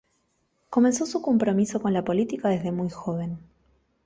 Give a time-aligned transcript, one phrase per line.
[0.71, 3.37] Comenzó su compromiso con la política desde muy joven.